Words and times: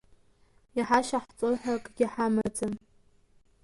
Иҳашьаҳҵоҳәа 0.79 1.73
акгьы 1.79 2.05
ҳамаӡам. 2.13 2.73